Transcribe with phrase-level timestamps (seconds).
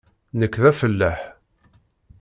[0.39, 1.19] Nekk d afellaḥ.